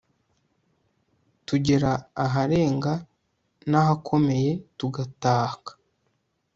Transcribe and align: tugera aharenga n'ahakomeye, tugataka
tugera 1.47 1.91
aharenga 2.25 2.93
n'ahakomeye, 3.69 4.51
tugataka 4.77 5.71